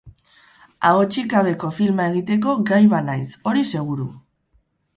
Ahotsik 0.91 1.27
gabeko 1.33 1.69
filma 1.81 2.07
egiteko 2.13 2.57
gai 2.73 2.81
banaiz, 2.97 3.29
hori 3.51 3.65
seguru. 3.77 4.09